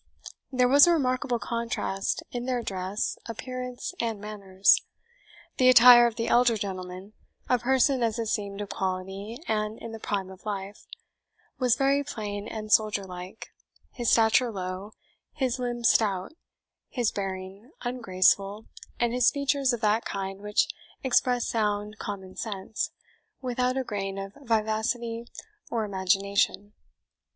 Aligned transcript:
There 0.51 0.67
was 0.67 0.87
a 0.87 0.93
remarkable 0.93 1.37
contrast 1.37 2.23
in 2.31 2.47
their 2.47 2.63
dress, 2.63 3.19
appearance, 3.27 3.93
and 3.99 4.19
manners. 4.19 4.81
The 5.57 5.69
attire 5.69 6.07
of 6.07 6.15
the 6.15 6.27
elder 6.27 6.57
gentleman, 6.57 7.13
a 7.47 7.59
person 7.59 8.01
as 8.01 8.17
it 8.17 8.25
seemed 8.25 8.61
of 8.61 8.69
quality 8.69 9.37
and 9.47 9.77
in 9.77 9.91
the 9.91 9.99
prime 9.99 10.31
of 10.31 10.43
life, 10.43 10.87
was 11.59 11.75
very 11.75 12.03
plain 12.03 12.47
and 12.47 12.71
soldierlike, 12.71 13.53
his 13.91 14.09
stature 14.09 14.49
low, 14.51 14.93
his 15.33 15.59
limbs 15.59 15.89
stout, 15.91 16.31
his 16.89 17.11
bearing 17.11 17.69
ungraceful, 17.83 18.65
and 18.99 19.13
his 19.13 19.29
features 19.29 19.71
of 19.71 19.81
that 19.81 20.03
kind 20.03 20.41
which 20.41 20.67
express 21.03 21.45
sound 21.47 21.99
common 21.99 22.35
sense, 22.35 22.89
without 23.39 23.77
a 23.77 23.83
grain 23.83 24.17
of 24.17 24.33
vivacity 24.45 25.27
or 25.69 25.85
imagination. 25.85 26.73